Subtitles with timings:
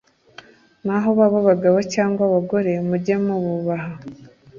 [0.85, 3.93] naho baba abagabo cyangwa abagore mujye mububaha.